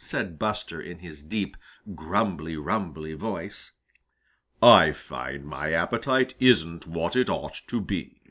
[0.00, 1.58] said Buster in his deep,
[1.94, 3.72] grumbly rumbly voice.
[4.62, 8.22] "I find my appetite isn't what it ought to be.